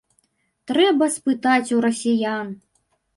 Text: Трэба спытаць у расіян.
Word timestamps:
Трэба 0.71 1.09
спытаць 1.15 1.73
у 1.81 1.83
расіян. 1.85 2.47